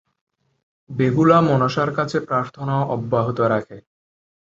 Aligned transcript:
বেহুলা 0.89 1.37
মনসার 1.41 1.89
কাছে 1.95 2.17
প্রার্থনা 2.19 2.75
অব্যাহত 2.95 3.39
রাখে। 3.53 3.77